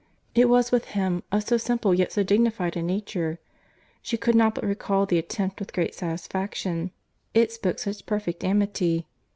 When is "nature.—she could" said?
2.81-4.33